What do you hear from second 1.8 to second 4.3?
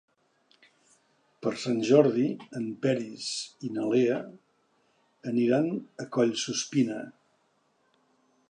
Jordi en Peris i na Lea